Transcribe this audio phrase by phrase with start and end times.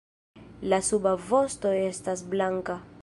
[0.71, 2.79] La suba vosto estas blanka.